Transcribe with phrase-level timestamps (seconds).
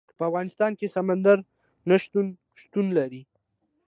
[0.17, 1.37] په افغانستان کې سمندر
[1.89, 2.25] نه شتون
[2.61, 3.21] شتون لري.